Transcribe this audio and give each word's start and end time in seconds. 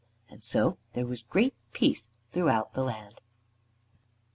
And 0.31 0.43
so 0.43 0.79
there 0.93 1.05
was 1.05 1.21
great 1.21 1.53
peace 1.73 2.07
throughout 2.31 2.73
the 2.73 2.83
land. 2.83 3.21